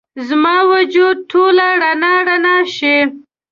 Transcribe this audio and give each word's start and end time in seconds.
زما 0.27 0.55
وجود 0.71 1.17
ټوله 1.31 1.67
رڼا، 1.81 2.13
رڼا 2.27 2.57
شي 2.75 2.97